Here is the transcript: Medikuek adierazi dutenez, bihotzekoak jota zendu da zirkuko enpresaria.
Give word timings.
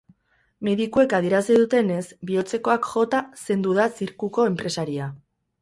Medikuek 0.67 1.13
adierazi 1.17 1.57
dutenez, 1.59 2.01
bihotzekoak 2.31 2.89
jota 2.95 3.23
zendu 3.45 3.79
da 3.81 3.89
zirkuko 4.01 4.51
enpresaria. 4.55 5.15